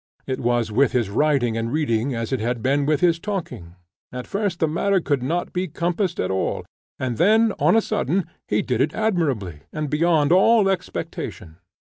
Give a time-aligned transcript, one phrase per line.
[0.25, 3.75] It was with his writing and reading as it had been with his talking;
[4.11, 6.65] at first the matter could not be compassed at all,
[6.97, 11.57] and then on a sudden he did it admirably, and beyond all expectation.